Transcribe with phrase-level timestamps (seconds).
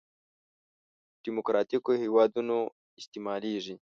[1.25, 2.57] دیموکراتیکو هېوادونو
[2.99, 3.75] استعمالېږي.